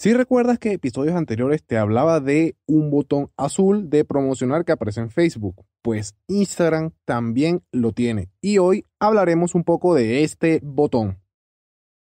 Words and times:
Si 0.00 0.12
recuerdas 0.12 0.60
que 0.60 0.70
episodios 0.70 1.16
anteriores 1.16 1.64
te 1.64 1.76
hablaba 1.76 2.20
de 2.20 2.54
un 2.66 2.88
botón 2.88 3.32
azul 3.36 3.90
de 3.90 4.04
promocionar 4.04 4.64
que 4.64 4.70
aparece 4.70 5.00
en 5.00 5.10
Facebook, 5.10 5.56
pues 5.82 6.14
Instagram 6.28 6.92
también 7.04 7.64
lo 7.72 7.90
tiene. 7.90 8.28
Y 8.40 8.58
hoy 8.58 8.84
hablaremos 9.00 9.56
un 9.56 9.64
poco 9.64 9.96
de 9.96 10.22
este 10.22 10.60
botón. 10.62 11.18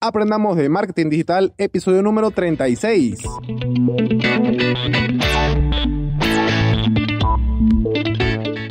Aprendamos 0.03 0.59
de 0.59 0.69
marketing 0.69 1.09
digital, 1.09 1.55
episodio 1.57 2.03
número 2.03 2.31
36. 2.31 3.21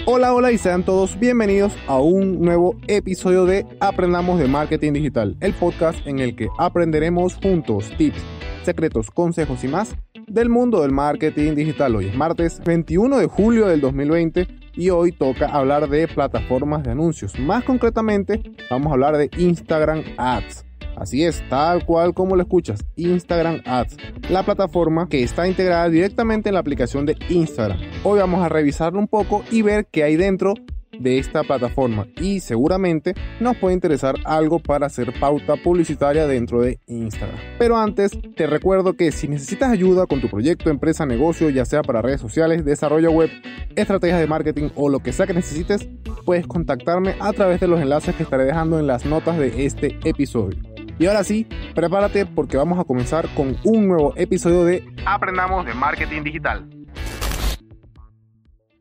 Hola, 0.09 0.33
hola 0.33 0.51
y 0.51 0.57
sean 0.57 0.85
todos 0.85 1.19
bienvenidos 1.19 1.73
a 1.87 1.99
un 1.99 2.39
nuevo 2.39 2.75
episodio 2.87 3.45
de 3.45 3.65
Aprendamos 3.79 4.39
de 4.39 4.47
Marketing 4.47 4.93
Digital, 4.93 5.35
el 5.41 5.53
podcast 5.53 5.99
en 6.07 6.19
el 6.19 6.35
que 6.35 6.47
aprenderemos 6.57 7.35
juntos 7.35 7.91
tips, 7.97 8.23
secretos, 8.67 9.11
consejos 9.11 9.63
y 9.63 9.69
más 9.69 9.95
del 10.27 10.49
mundo 10.49 10.81
del 10.81 10.91
marketing 10.91 11.55
digital. 11.55 11.95
Hoy 11.95 12.07
es 12.07 12.17
martes 12.17 12.61
21 12.65 13.17
de 13.17 13.27
julio 13.27 13.67
del 13.67 13.79
2020 13.79 14.45
y 14.73 14.89
hoy 14.89 15.13
toca 15.13 15.45
hablar 15.45 15.87
de 15.87 16.05
plataformas 16.09 16.83
de 16.83 16.91
anuncios. 16.91 17.39
Más 17.39 17.63
concretamente, 17.63 18.41
vamos 18.69 18.87
a 18.87 18.95
hablar 18.95 19.15
de 19.15 19.29
Instagram 19.37 20.03
Ads. 20.17 20.65
Así 20.97 21.23
es, 21.23 21.41
tal 21.47 21.85
cual 21.85 22.13
como 22.13 22.35
lo 22.35 22.41
escuchas, 22.41 22.83
Instagram 22.97 23.61
Ads, 23.65 23.95
la 24.29 24.43
plataforma 24.43 25.07
que 25.07 25.23
está 25.23 25.47
integrada 25.47 25.87
directamente 25.87 26.49
en 26.49 26.55
la 26.55 26.59
aplicación 26.59 27.05
de 27.05 27.15
Instagram. 27.29 27.79
Hoy 28.03 28.19
vamos 28.19 28.43
a 28.43 28.49
revisarlo 28.49 28.99
un 28.99 29.07
poco 29.07 29.45
y 29.49 29.61
ver 29.61 29.87
qué 29.89 30.03
hay 30.03 30.17
dentro 30.17 30.55
de 30.99 31.19
esta 31.19 31.43
plataforma 31.43 32.07
y 32.17 32.39
seguramente 32.39 33.13
nos 33.39 33.57
puede 33.57 33.75
interesar 33.75 34.15
algo 34.25 34.59
para 34.59 34.87
hacer 34.87 35.13
pauta 35.19 35.55
publicitaria 35.55 36.27
dentro 36.27 36.61
de 36.61 36.79
Instagram. 36.87 37.37
Pero 37.59 37.77
antes 37.77 38.11
te 38.35 38.47
recuerdo 38.47 38.93
que 38.93 39.11
si 39.11 39.27
necesitas 39.27 39.71
ayuda 39.71 40.05
con 40.05 40.21
tu 40.21 40.29
proyecto, 40.29 40.69
empresa, 40.69 41.05
negocio, 41.05 41.49
ya 41.49 41.65
sea 41.65 41.81
para 41.81 42.01
redes 42.01 42.21
sociales, 42.21 42.65
desarrollo 42.65 43.11
web, 43.11 43.29
estrategias 43.75 44.19
de 44.19 44.27
marketing 44.27 44.69
o 44.75 44.89
lo 44.89 44.99
que 44.99 45.13
sea 45.13 45.27
que 45.27 45.33
necesites, 45.33 45.87
puedes 46.25 46.47
contactarme 46.47 47.15
a 47.19 47.33
través 47.33 47.59
de 47.59 47.67
los 47.67 47.79
enlaces 47.79 48.15
que 48.15 48.23
estaré 48.23 48.45
dejando 48.45 48.79
en 48.79 48.87
las 48.87 49.05
notas 49.05 49.37
de 49.37 49.65
este 49.65 49.97
episodio. 50.03 50.57
Y 50.99 51.05
ahora 51.05 51.23
sí, 51.23 51.47
prepárate 51.75 52.25
porque 52.25 52.57
vamos 52.57 52.79
a 52.79 52.83
comenzar 52.83 53.27
con 53.35 53.55
un 53.63 53.87
nuevo 53.87 54.13
episodio 54.15 54.65
de 54.65 54.83
Aprendamos 55.05 55.65
de 55.65 55.73
Marketing 55.75 56.23
Digital. 56.23 56.67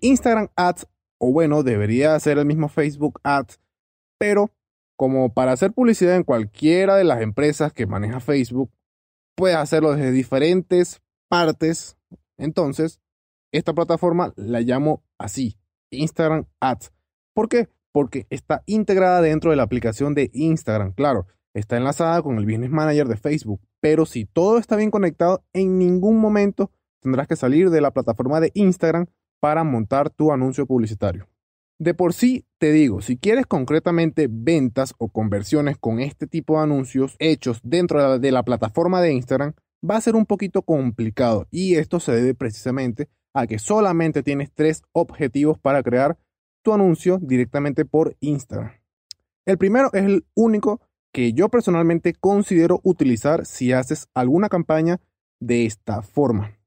Instagram 0.01 0.49
Ads, 0.57 0.87
o 1.19 1.33
bueno, 1.33 1.62
debería 1.62 2.19
ser 2.20 2.39
el 2.39 2.47
mismo 2.47 2.69
Facebook 2.69 3.20
Ads, 3.22 3.61
pero 4.19 4.50
como 4.97 5.33
para 5.33 5.53
hacer 5.53 5.72
publicidad 5.72 6.17
en 6.17 6.25
cualquiera 6.25 6.97
de 6.97 7.05
las 7.05 7.20
empresas 7.20 7.72
que 7.72 7.86
maneja 7.86 8.20
Facebook, 8.20 8.70
puedes 9.34 9.56
hacerlo 9.56 9.92
desde 9.94 10.11
diferentes 10.11 11.03
partes. 11.28 11.97
Entonces, 12.39 13.00
esta 13.53 13.75
plataforma 13.75 14.33
la 14.37 14.61
llamo 14.61 15.03
así, 15.19 15.59
Instagram 15.91 16.47
Ads. 16.61 16.92
¿Por 17.34 17.48
qué? 17.48 17.69
Porque 17.92 18.27
está 18.31 18.62
integrada 18.67 19.20
dentro 19.20 19.50
de 19.50 19.56
la 19.56 19.62
aplicación 19.62 20.14
de 20.14 20.31
Instagram. 20.33 20.92
Claro, 20.92 21.27
está 21.55 21.77
enlazada 21.77 22.22
con 22.22 22.39
el 22.39 22.47
Business 22.47 22.70
Manager 22.70 23.09
de 23.09 23.17
Facebook, 23.17 23.61
pero 23.81 24.06
si 24.06 24.25
todo 24.25 24.59
está 24.59 24.77
bien 24.77 24.91
conectado, 24.91 25.44
en 25.53 25.78
ningún 25.78 26.19
momento 26.19 26.70
tendrás 27.00 27.28
que 27.28 27.37
salir 27.37 27.70
de 27.70 27.81
la 27.81 27.92
plataforma 27.92 28.41
de 28.41 28.50
Instagram 28.55 29.06
para 29.41 29.65
montar 29.65 30.11
tu 30.11 30.33
anuncio 30.33 30.67
publicitario. 30.67 31.29
De 31.79 31.92
por 31.92 32.15
sí, 32.15 32.47
te 32.59 32.73
digo, 32.73 33.03
si 33.03 33.19
quieres 33.19 33.47
concretamente 33.47 34.28
ventas 34.31 34.95
o 34.97 35.09
conversiones 35.09 35.77
con 35.77 36.01
este 36.01 36.27
tipo 36.27 36.56
de 36.56 36.65
anuncios 36.65 37.17
hechos 37.19 37.61
dentro 37.62 38.19
de 38.19 38.33
la 38.33 38.45
plataforma 38.45 39.03
de 39.03 39.12
Instagram, 39.12 39.53
va 39.89 39.97
a 39.97 40.01
ser 40.01 40.17
un 40.17 40.25
poquito 40.25 40.62
complicado 40.62 41.47
y 41.51 41.75
esto 41.75 42.01
se 42.01 42.12
debe 42.12 42.34
precisamente 42.34 43.09
a 43.34 43.47
que 43.47 43.59
solamente 43.59 44.23
tienes 44.23 44.51
tres 44.55 44.83
objetivos 44.93 45.59
para 45.59 45.83
crear 45.83 46.17
tu 46.62 46.73
anuncio 46.73 47.19
directamente 47.21 47.84
por 47.84 48.16
Instagram. 48.21 48.72
El 49.44 49.59
primero 49.59 49.91
es 49.93 50.05
el 50.05 50.25
único 50.34 50.81
que 51.12 51.32
yo 51.32 51.50
personalmente 51.50 52.15
considero 52.15 52.81
utilizar 52.82 53.47
si 53.47 53.72
haces 53.72 54.09
alguna 54.15 54.49
campaña 54.49 55.00
de 55.41 55.66
esta 55.66 56.03
forma. 56.03 56.59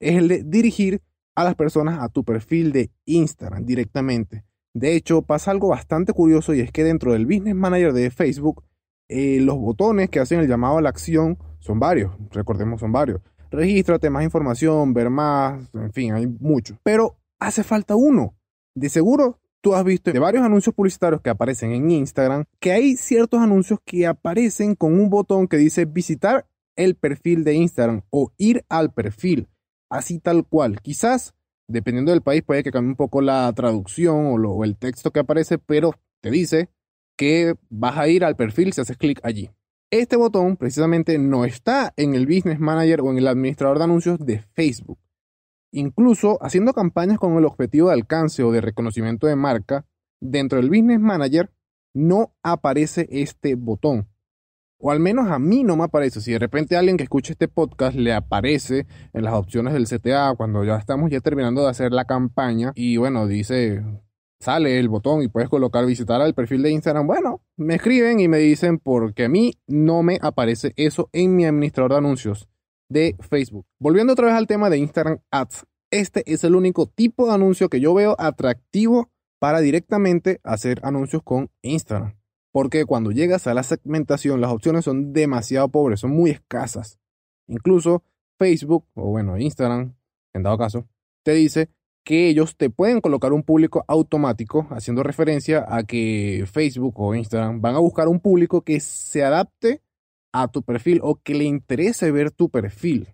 Es 0.00 0.16
el 0.16 0.28
de 0.28 0.42
dirigir 0.42 1.02
a 1.36 1.44
las 1.44 1.54
personas 1.54 2.02
a 2.02 2.08
tu 2.08 2.24
perfil 2.24 2.72
de 2.72 2.90
Instagram 3.04 3.64
directamente. 3.64 4.44
De 4.74 4.96
hecho, 4.96 5.22
pasa 5.22 5.52
algo 5.52 5.68
bastante 5.68 6.12
curioso 6.12 6.52
y 6.52 6.60
es 6.60 6.72
que 6.72 6.84
dentro 6.84 7.12
del 7.12 7.26
Business 7.26 7.54
Manager 7.54 7.92
de 7.92 8.10
Facebook, 8.10 8.64
eh, 9.08 9.40
los 9.40 9.56
botones 9.56 10.10
que 10.10 10.18
hacen 10.18 10.40
el 10.40 10.48
llamado 10.48 10.78
a 10.78 10.82
la 10.82 10.88
acción 10.88 11.38
son 11.60 11.78
varios, 11.78 12.12
recordemos 12.30 12.80
son 12.80 12.92
varios. 12.92 13.20
Regístrate, 13.50 14.10
más 14.10 14.24
información, 14.24 14.92
ver 14.92 15.08
más, 15.08 15.70
en 15.74 15.92
fin, 15.92 16.12
hay 16.12 16.26
mucho. 16.26 16.78
Pero 16.82 17.16
hace 17.38 17.62
falta 17.62 17.94
uno. 17.94 18.34
De 18.74 18.88
seguro 18.88 19.38
tú 19.60 19.74
has 19.74 19.84
visto 19.84 20.12
de 20.12 20.18
varios 20.18 20.44
anuncios 20.44 20.74
publicitarios 20.74 21.20
que 21.20 21.30
aparecen 21.30 21.72
en 21.72 21.90
Instagram 21.90 22.44
que 22.60 22.72
hay 22.72 22.96
ciertos 22.96 23.40
anuncios 23.40 23.80
que 23.84 24.06
aparecen 24.06 24.74
con 24.74 24.92
un 24.92 25.10
botón 25.10 25.48
que 25.48 25.56
dice 25.56 25.86
visitar 25.86 26.46
el 26.76 26.94
perfil 26.94 27.42
de 27.42 27.54
Instagram 27.54 28.02
o 28.10 28.32
ir 28.36 28.64
al 28.68 28.92
perfil, 28.92 29.48
así 29.90 30.18
tal 30.18 30.46
cual. 30.46 30.80
Quizás, 30.80 31.34
dependiendo 31.68 32.12
del 32.12 32.22
país, 32.22 32.42
puede 32.42 32.62
que 32.62 32.72
cambie 32.72 32.90
un 32.90 32.96
poco 32.96 33.20
la 33.20 33.52
traducción 33.52 34.34
o, 34.44 34.64
el 34.64 34.76
texto 34.76 35.10
que 35.10 35.20
aparece, 35.20 35.58
pero 35.58 35.94
te 36.20 36.30
dice 36.30 36.70
que 37.16 37.54
vas 37.70 37.96
a 37.96 38.08
ir 38.08 38.24
al 38.24 38.36
perfil 38.36 38.72
si 38.72 38.80
haces 38.80 38.96
clic 38.96 39.20
allí. 39.22 39.50
Este 39.90 40.16
botón 40.16 40.56
precisamente 40.56 41.18
no 41.18 41.44
está 41.44 41.94
en 41.96 42.14
el 42.14 42.26
Business 42.26 42.58
Manager 42.58 43.00
o 43.02 43.10
en 43.10 43.18
el 43.18 43.28
administrador 43.28 43.78
de 43.78 43.84
anuncios 43.84 44.18
de 44.18 44.40
Facebook. 44.40 44.98
Incluso 45.72 46.38
haciendo 46.42 46.72
campañas 46.72 47.18
con 47.18 47.36
el 47.36 47.44
objetivo 47.44 47.88
de 47.88 47.94
alcance 47.94 48.42
o 48.42 48.50
de 48.50 48.60
reconocimiento 48.60 49.26
de 49.26 49.36
marca, 49.36 49.86
dentro 50.20 50.58
del 50.58 50.70
Business 50.70 51.00
Manager 51.00 51.50
no 51.94 52.34
aparece 52.42 53.06
este 53.10 53.54
botón. 53.54 54.08
O 54.78 54.90
al 54.90 55.00
menos 55.00 55.30
a 55.30 55.38
mí 55.38 55.64
no 55.64 55.76
me 55.76 55.84
aparece. 55.84 56.20
Si 56.20 56.32
de 56.32 56.38
repente 56.38 56.76
alguien 56.76 56.96
que 56.96 57.04
escuche 57.04 57.32
este 57.32 57.48
podcast 57.48 57.96
le 57.96 58.12
aparece 58.12 58.86
en 59.12 59.24
las 59.24 59.34
opciones 59.34 59.72
del 59.72 59.86
CTA 59.86 60.34
cuando 60.36 60.64
ya 60.64 60.76
estamos 60.76 61.10
ya 61.10 61.20
terminando 61.20 61.62
de 61.62 61.70
hacer 61.70 61.92
la 61.92 62.04
campaña 62.04 62.72
y 62.74 62.96
bueno, 62.98 63.26
dice, 63.26 63.82
sale 64.38 64.78
el 64.78 64.88
botón 64.88 65.22
y 65.22 65.28
puedes 65.28 65.48
colocar 65.48 65.86
visitar 65.86 66.20
al 66.20 66.34
perfil 66.34 66.62
de 66.62 66.70
Instagram. 66.72 67.06
Bueno, 67.06 67.42
me 67.56 67.76
escriben 67.76 68.20
y 68.20 68.28
me 68.28 68.38
dicen 68.38 68.78
porque 68.78 69.24
a 69.24 69.28
mí 69.28 69.54
no 69.66 70.02
me 70.02 70.18
aparece 70.20 70.72
eso 70.76 71.08
en 71.12 71.34
mi 71.36 71.46
administrador 71.46 71.92
de 71.92 71.98
anuncios 71.98 72.48
de 72.88 73.16
Facebook. 73.20 73.66
Volviendo 73.78 74.12
otra 74.12 74.26
vez 74.26 74.34
al 74.34 74.46
tema 74.46 74.70
de 74.70 74.78
Instagram 74.78 75.20
Ads, 75.30 75.66
este 75.90 76.22
es 76.30 76.44
el 76.44 76.54
único 76.54 76.86
tipo 76.86 77.26
de 77.26 77.34
anuncio 77.34 77.68
que 77.68 77.80
yo 77.80 77.94
veo 77.94 78.16
atractivo 78.18 79.10
para 79.38 79.60
directamente 79.60 80.40
hacer 80.44 80.80
anuncios 80.82 81.22
con 81.22 81.50
Instagram. 81.62 82.14
Porque 82.56 82.86
cuando 82.86 83.10
llegas 83.10 83.46
a 83.46 83.52
la 83.52 83.62
segmentación, 83.62 84.40
las 84.40 84.50
opciones 84.50 84.86
son 84.86 85.12
demasiado 85.12 85.68
pobres, 85.68 86.00
son 86.00 86.12
muy 86.12 86.30
escasas. 86.30 86.98
Incluso 87.48 88.02
Facebook, 88.38 88.86
o 88.94 89.10
bueno, 89.10 89.36
Instagram, 89.36 89.94
en 90.32 90.42
dado 90.42 90.56
caso, 90.56 90.88
te 91.22 91.32
dice 91.32 91.68
que 92.02 92.30
ellos 92.30 92.56
te 92.56 92.70
pueden 92.70 93.02
colocar 93.02 93.34
un 93.34 93.42
público 93.42 93.84
automático, 93.88 94.66
haciendo 94.70 95.02
referencia 95.02 95.66
a 95.68 95.82
que 95.82 96.46
Facebook 96.50 96.94
o 96.98 97.14
Instagram 97.14 97.60
van 97.60 97.74
a 97.74 97.80
buscar 97.80 98.08
un 98.08 98.20
público 98.20 98.62
que 98.62 98.80
se 98.80 99.22
adapte 99.22 99.82
a 100.32 100.48
tu 100.48 100.62
perfil 100.62 101.00
o 101.02 101.16
que 101.16 101.34
le 101.34 101.44
interese 101.44 102.10
ver 102.10 102.30
tu 102.30 102.48
perfil. 102.48 103.06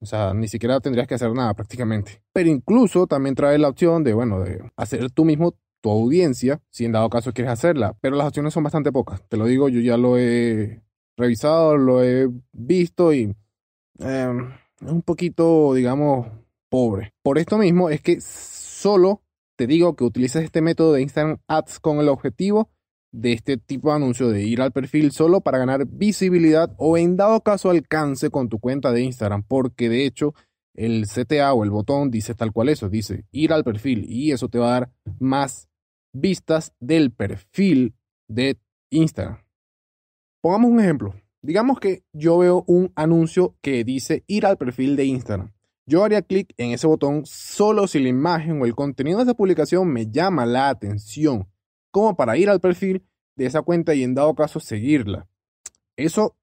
O 0.00 0.06
sea, 0.06 0.32
ni 0.32 0.48
siquiera 0.48 0.80
tendrías 0.80 1.06
que 1.06 1.16
hacer 1.16 1.30
nada 1.34 1.52
prácticamente. 1.52 2.22
Pero 2.32 2.48
incluso 2.48 3.06
también 3.06 3.34
trae 3.34 3.58
la 3.58 3.68
opción 3.68 4.02
de, 4.02 4.14
bueno, 4.14 4.40
de 4.40 4.62
hacer 4.76 5.10
tú 5.10 5.26
mismo 5.26 5.58
tu 5.80 5.90
audiencia, 5.90 6.60
si 6.70 6.84
en 6.84 6.92
dado 6.92 7.10
caso 7.10 7.32
quieres 7.32 7.52
hacerla. 7.52 7.96
Pero 8.00 8.16
las 8.16 8.26
opciones 8.26 8.54
son 8.54 8.64
bastante 8.64 8.92
pocas. 8.92 9.22
Te 9.28 9.36
lo 9.36 9.46
digo, 9.46 9.68
yo 9.68 9.80
ya 9.80 9.96
lo 9.96 10.18
he 10.18 10.82
revisado, 11.16 11.76
lo 11.76 12.02
he 12.02 12.28
visto 12.52 13.12
y 13.12 13.34
em, 13.98 14.52
es 14.80 14.90
un 14.90 15.02
poquito, 15.02 15.74
digamos, 15.74 16.28
pobre. 16.68 17.12
Por 17.22 17.38
esto 17.38 17.58
mismo 17.58 17.90
es 17.90 18.00
que 18.00 18.20
solo 18.20 19.22
te 19.56 19.66
digo 19.66 19.96
que 19.96 20.04
utilices 20.04 20.44
este 20.44 20.60
método 20.60 20.92
de 20.92 21.02
Instagram 21.02 21.38
Ads 21.48 21.80
con 21.80 21.98
el 21.98 22.08
objetivo 22.08 22.70
de 23.12 23.32
este 23.32 23.56
tipo 23.56 23.88
de 23.88 23.96
anuncio 23.96 24.28
de 24.28 24.42
ir 24.42 24.60
al 24.60 24.72
perfil 24.72 25.10
solo 25.10 25.40
para 25.40 25.58
ganar 25.58 25.86
visibilidad 25.86 26.74
o 26.76 26.98
en 26.98 27.16
dado 27.16 27.40
caso 27.40 27.70
alcance 27.70 28.28
con 28.28 28.48
tu 28.48 28.58
cuenta 28.58 28.92
de 28.92 29.02
Instagram, 29.02 29.42
porque 29.42 29.88
de 29.88 30.04
hecho 30.04 30.34
el 30.74 31.06
CTA 31.06 31.54
o 31.54 31.64
el 31.64 31.70
botón 31.70 32.10
dice 32.10 32.34
tal 32.34 32.52
cual 32.52 32.68
eso, 32.68 32.90
dice 32.90 33.24
ir 33.32 33.54
al 33.54 33.64
perfil 33.64 34.04
y 34.06 34.32
eso 34.32 34.48
te 34.48 34.58
va 34.58 34.68
a 34.68 34.80
dar 34.80 34.90
más 35.18 35.68
vistas 36.12 36.72
del 36.80 37.12
perfil 37.12 37.94
de 38.28 38.58
Instagram. 38.90 39.42
Pongamos 40.40 40.70
un 40.70 40.80
ejemplo. 40.80 41.14
Digamos 41.42 41.78
que 41.78 42.02
yo 42.12 42.38
veo 42.38 42.64
un 42.66 42.92
anuncio 42.96 43.56
que 43.60 43.84
dice 43.84 44.24
ir 44.26 44.46
al 44.46 44.56
perfil 44.56 44.96
de 44.96 45.04
Instagram. 45.04 45.52
Yo 45.86 46.02
haría 46.02 46.22
clic 46.22 46.52
en 46.56 46.72
ese 46.72 46.86
botón 46.86 47.24
solo 47.26 47.86
si 47.86 48.00
la 48.00 48.08
imagen 48.08 48.60
o 48.60 48.66
el 48.66 48.74
contenido 48.74 49.18
de 49.18 49.24
esa 49.24 49.34
publicación 49.34 49.88
me 49.88 50.10
llama 50.10 50.44
la 50.44 50.68
atención 50.68 51.48
como 51.92 52.16
para 52.16 52.36
ir 52.36 52.50
al 52.50 52.60
perfil 52.60 53.04
de 53.36 53.46
esa 53.46 53.62
cuenta 53.62 53.94
y 53.94 54.02
en 54.02 54.14
dado 54.14 54.34
caso 54.34 54.58
seguirla. 54.58 55.28
Eso 55.96 56.36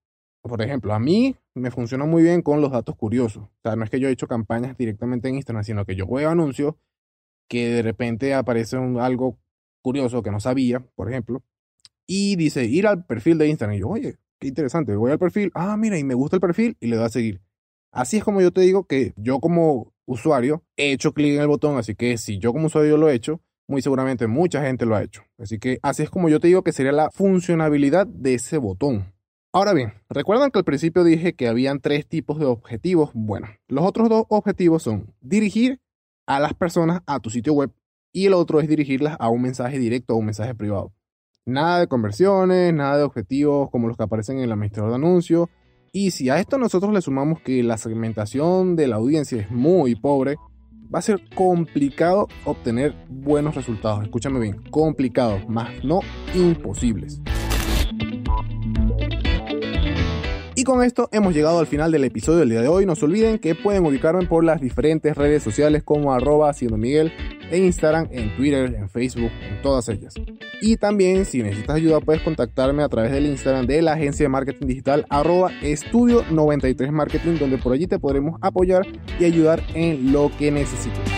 por 0.44 0.62
ejemplo, 0.62 0.94
a 0.94 1.00
mí 1.00 1.38
me 1.54 1.72
funciona 1.72 2.06
muy 2.06 2.22
bien 2.22 2.42
con 2.42 2.60
los 2.60 2.72
datos 2.72 2.96
curiosos. 2.98 3.44
O 3.44 3.62
sea, 3.64 3.78
no 3.78 3.86
es 3.86 3.90
que 3.90 4.00
yo 4.00 4.10
he 4.10 4.12
hecho 4.12 4.28
campañas 4.28 4.78
directamente 4.78 5.30
en 5.30 5.36
Instagram, 5.36 5.64
sino 5.64 5.86
que 5.86 5.96
yo 5.96 6.06
veo 6.06 6.30
anuncios 6.30 6.76
que 7.48 7.70
de 7.70 7.82
repente 7.82 8.34
aparece 8.34 8.78
algo 9.00 9.38
curioso 9.84 10.24
que 10.24 10.32
no 10.32 10.40
sabía, 10.40 10.80
por 10.96 11.12
ejemplo, 11.12 11.44
y 12.08 12.36
dice 12.36 12.66
ir 12.66 12.88
al 12.88 13.06
perfil 13.06 13.38
de 13.38 13.48
Instagram. 13.48 13.78
Y 13.78 13.82
yo, 13.82 13.90
oye, 13.90 14.18
qué 14.40 14.48
interesante, 14.48 14.96
voy 14.96 15.12
al 15.12 15.20
perfil, 15.20 15.52
ah, 15.54 15.78
mira, 15.78 16.00
y 16.00 16.04
me 16.04 16.16
gusta 16.16 16.38
el 16.38 16.42
perfil 16.42 16.76
y 16.80 16.88
le 16.88 16.96
doy 16.96 17.06
a 17.06 17.10
seguir. 17.10 17.42
Así 17.92 18.18
es 18.18 18.24
como 18.24 18.42
yo 18.42 18.52
te 18.52 18.62
digo 18.62 18.86
que 18.86 19.14
yo 19.18 19.40
como 19.40 19.94
usuario 20.06 20.64
he 20.76 20.92
hecho 20.92 21.14
clic 21.14 21.36
en 21.36 21.42
el 21.42 21.48
botón, 21.48 21.78
así 21.78 21.94
que 21.94 22.18
si 22.18 22.40
yo 22.40 22.52
como 22.52 22.66
usuario 22.66 22.98
lo 22.98 23.10
he 23.10 23.14
hecho, 23.14 23.40
muy 23.68 23.82
seguramente 23.82 24.28
mucha 24.28 24.62
gente 24.64 24.86
lo 24.86 24.96
ha 24.96 25.04
hecho. 25.04 25.24
Así 25.38 25.60
que 25.60 25.80
así 25.84 26.04
es 26.04 26.10
como 26.10 26.30
yo 26.30 26.40
te 26.40 26.48
digo 26.48 26.64
que 26.64 26.72
sería 26.72 26.92
la 26.92 27.12
funcionabilidad 27.12 28.08
de 28.08 28.36
ese 28.36 28.58
botón. 28.58 29.14
Ahora 29.54 29.74
bien, 29.74 29.94
recuerdan 30.10 30.50
que 30.50 30.58
al 30.58 30.66
principio 30.66 31.04
dije 31.04 31.34
que 31.36 31.48
habían 31.48 31.80
tres 31.80 32.08
tipos 32.08 32.40
de 32.40 32.46
objetivos. 32.46 33.12
Bueno, 33.14 33.48
los 33.68 33.86
otros 33.86 34.10
dos 34.10 34.26
objetivos 34.30 34.82
son 34.82 35.14
dirigir 35.22 35.80
a 36.26 36.40
las 36.40 36.56
personas 36.56 37.04
a 37.06 37.20
tu 37.20 37.30
sitio 37.30 37.54
web 37.54 37.72
y 38.14 38.28
el 38.28 38.34
otro 38.34 38.62
es 38.62 38.70
dirigirlas 38.70 39.18
a 39.20 39.28
un 39.28 39.42
mensaje 39.42 39.80
directo 39.80 40.14
o 40.14 40.18
un 40.18 40.26
mensaje 40.26 40.56
privado. 40.56 40.94
Nada 41.46 41.82
de 41.82 41.88
conversiones, 41.88 42.74
nada 42.74 42.98
de 42.98 43.04
objetivos 43.04 43.70
como 43.70 43.90
los 43.90 43.98
que 43.98 44.04
aparecen 44.04 44.38
en 44.38 44.46
el 44.46 44.52
administrador 44.54 44.92
de 44.92 44.96
anuncios. 44.96 45.50
Y 45.92 46.12
si 46.12 46.30
a 46.30 46.40
esto 46.40 46.58
nosotros 46.58 46.94
le 46.94 47.02
sumamos 47.02 47.42
que 47.42 47.62
la 47.64 47.78
segmentación 47.78 48.78
de 48.78 48.88
la 48.88 48.96
audiencia 48.96 49.42
es 49.42 49.52
muy 49.52 49.96
pobre, 49.96 50.38
va 50.94 51.00
a 51.00 51.02
ser 51.02 51.22
complicado 51.36 52.28
obtener 52.46 52.96
buenos 53.10 53.56
resultados. 53.56 54.04
Escúchame 54.04 54.40
bien, 54.40 54.62
complicados, 54.70 55.48
más 55.50 55.84
no 55.84 56.00
imposibles. 56.34 57.22
Y 60.64 60.66
con 60.66 60.82
esto 60.82 61.10
hemos 61.12 61.34
llegado 61.34 61.60
al 61.60 61.68
final 61.68 61.92
del 61.92 62.06
episodio 62.06 62.40
del 62.40 62.52
día 62.52 62.62
de 62.62 62.70
hoy. 62.70 62.86
No 62.86 62.96
se 62.96 63.04
olviden 63.04 63.38
que 63.38 63.54
pueden 63.54 63.86
ubicarme 63.86 64.26
por 64.28 64.46
las 64.46 64.62
diferentes 64.62 65.14
redes 65.14 65.44
sociales 65.44 65.84
como 65.84 66.14
arroba 66.14 66.54
siendo 66.54 66.78
Miguel 66.78 67.12
en 67.52 67.66
Instagram, 67.66 68.08
en 68.12 68.34
Twitter, 68.38 68.74
en 68.74 68.88
Facebook, 68.88 69.30
en 69.42 69.62
todas 69.62 69.90
ellas. 69.90 70.14
Y 70.62 70.78
también 70.78 71.26
si 71.26 71.44
necesitas 71.44 71.76
ayuda 71.76 72.00
puedes 72.00 72.22
contactarme 72.22 72.82
a 72.82 72.88
través 72.88 73.12
del 73.12 73.26
Instagram 73.26 73.68
de 73.68 73.82
la 73.82 73.92
agencia 73.92 74.24
de 74.24 74.30
marketing 74.30 74.68
digital 74.68 75.06
arroba 75.10 75.52
estudio 75.62 76.24
93 76.32 76.94
marketing 76.94 77.40
donde 77.40 77.58
por 77.58 77.74
allí 77.74 77.86
te 77.86 78.00
podremos 78.00 78.40
apoyar 78.42 78.88
y 79.20 79.26
ayudar 79.26 79.62
en 79.74 80.14
lo 80.14 80.32
que 80.40 80.50
necesites. 80.50 81.13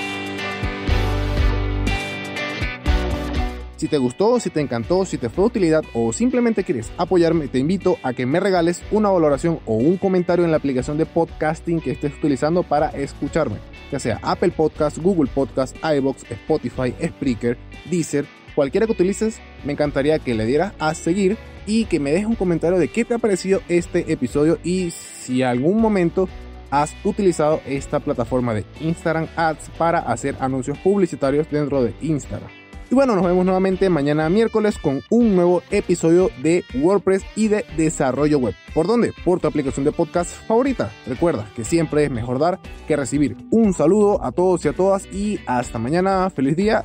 Si 3.77 3.89
te 3.89 3.97
gustó, 3.97 4.39
si 4.39 4.49
te 4.49 4.61
encantó, 4.61 5.05
si 5.05 5.17
te 5.17 5.29
fue 5.29 5.43
de 5.43 5.47
utilidad 5.47 5.83
o 5.93 6.13
simplemente 6.13 6.63
quieres 6.63 6.91
apoyarme, 6.97 7.49
te 7.49 7.59
invito 7.59 7.97
a 8.03 8.13
que 8.13 8.25
me 8.25 8.39
regales 8.39 8.81
una 8.89 9.09
valoración 9.09 9.59
o 9.65 9.75
un 9.75 9.97
comentario 9.97 10.45
en 10.45 10.51
la 10.51 10.57
aplicación 10.57 10.97
de 10.97 11.05
podcasting 11.05 11.81
que 11.81 11.91
estés 11.91 12.13
utilizando 12.17 12.63
para 12.63 12.89
escucharme, 12.89 13.57
ya 13.91 13.99
sea 13.99 14.19
Apple 14.21 14.51
Podcast, 14.51 14.97
Google 14.99 15.29
Podcast, 15.33 15.75
iBox, 15.83 16.23
Spotify, 16.31 16.93
Spreaker, 17.03 17.57
Deezer, 17.89 18.25
cualquiera 18.55 18.85
que 18.85 18.93
utilices, 18.93 19.39
me 19.65 19.73
encantaría 19.73 20.19
que 20.19 20.35
le 20.35 20.45
dieras 20.45 20.73
a 20.79 20.93
seguir 20.93 21.37
y 21.67 21.85
que 21.85 21.99
me 21.99 22.11
dejes 22.11 22.27
un 22.27 22.35
comentario 22.35 22.79
de 22.79 22.87
qué 22.87 23.03
te 23.03 23.13
ha 23.13 23.19
parecido 23.19 23.61
este 23.67 24.11
episodio 24.11 24.57
y 24.63 24.91
si 24.91 25.43
algún 25.43 25.81
momento 25.81 26.29
has 26.71 26.95
utilizado 27.03 27.61
esta 27.65 27.99
plataforma 27.99 28.53
de 28.53 28.65
Instagram 28.79 29.27
Ads 29.35 29.69
para 29.77 29.99
hacer 29.99 30.35
anuncios 30.39 30.77
publicitarios 30.77 31.49
dentro 31.49 31.83
de 31.83 31.93
Instagram. 32.01 32.64
Y 32.89 32.95
bueno, 32.95 33.15
nos 33.15 33.25
vemos 33.25 33.45
nuevamente 33.45 33.89
mañana 33.89 34.29
miércoles 34.29 34.77
con 34.77 35.01
un 35.09 35.35
nuevo 35.35 35.63
episodio 35.71 36.29
de 36.43 36.63
WordPress 36.75 37.23
y 37.35 37.47
de 37.47 37.65
desarrollo 37.77 38.37
web. 38.39 38.53
¿Por 38.73 38.87
dónde? 38.87 39.13
Por 39.23 39.39
tu 39.39 39.47
aplicación 39.47 39.85
de 39.85 39.91
podcast 39.91 40.31
favorita. 40.47 40.91
Recuerda 41.07 41.49
que 41.55 41.63
siempre 41.63 42.03
es 42.05 42.11
mejor 42.11 42.39
dar 42.39 42.59
que 42.87 42.95
recibir. 42.95 43.37
Un 43.49 43.73
saludo 43.73 44.23
a 44.23 44.31
todos 44.31 44.63
y 44.65 44.67
a 44.67 44.73
todas 44.73 45.05
y 45.07 45.39
hasta 45.47 45.79
mañana. 45.79 46.29
Feliz 46.29 46.55
día. 46.55 46.83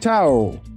Chao. 0.00 0.71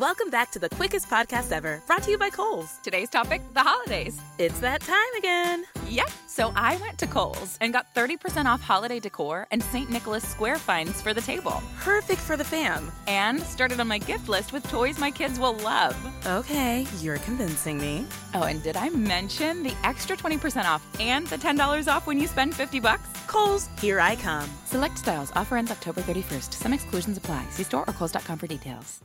Welcome 0.00 0.30
back 0.30 0.50
to 0.52 0.58
the 0.58 0.70
quickest 0.70 1.10
podcast 1.10 1.52
ever, 1.52 1.82
brought 1.86 2.02
to 2.04 2.10
you 2.10 2.16
by 2.16 2.30
Kohl's. 2.30 2.78
Today's 2.82 3.10
topic 3.10 3.42
the 3.52 3.60
holidays. 3.60 4.18
It's 4.38 4.58
that 4.60 4.80
time 4.80 5.14
again. 5.18 5.66
Yep. 5.90 6.08
So 6.26 6.54
I 6.56 6.78
went 6.78 6.96
to 7.00 7.06
Kohl's 7.06 7.58
and 7.60 7.70
got 7.70 7.94
30% 7.94 8.46
off 8.46 8.62
holiday 8.62 8.98
decor 8.98 9.46
and 9.50 9.62
St. 9.62 9.90
Nicholas 9.90 10.26
Square 10.26 10.56
finds 10.56 11.02
for 11.02 11.12
the 11.12 11.20
table. 11.20 11.62
Perfect 11.80 12.22
for 12.22 12.38
the 12.38 12.44
fam. 12.44 12.90
And 13.08 13.42
started 13.42 13.78
on 13.78 13.88
my 13.88 13.98
gift 13.98 14.30
list 14.30 14.54
with 14.54 14.66
toys 14.70 14.98
my 14.98 15.10
kids 15.10 15.38
will 15.38 15.52
love. 15.58 15.94
Okay, 16.26 16.86
you're 17.02 17.18
convincing 17.18 17.76
me. 17.76 18.06
Oh, 18.32 18.44
and 18.44 18.62
did 18.62 18.78
I 18.78 18.88
mention 18.88 19.62
the 19.62 19.74
extra 19.84 20.16
20% 20.16 20.64
off 20.64 20.82
and 20.98 21.26
the 21.26 21.36
$10 21.36 21.92
off 21.92 22.06
when 22.06 22.18
you 22.18 22.26
spend 22.26 22.54
50 22.54 22.80
bucks? 22.80 23.10
Kohl's, 23.26 23.68
here 23.78 24.00
I 24.00 24.16
come. 24.16 24.48
Select 24.64 24.96
styles. 24.96 25.30
Offer 25.36 25.58
ends 25.58 25.70
October 25.70 26.00
31st. 26.00 26.54
Some 26.54 26.72
exclusions 26.72 27.18
apply. 27.18 27.44
See 27.50 27.64
store 27.64 27.84
or 27.86 27.92
kohls.com 27.92 28.38
for 28.38 28.46
details. 28.46 29.02